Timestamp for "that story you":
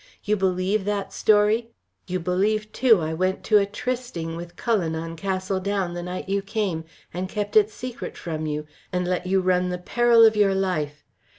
0.85-2.19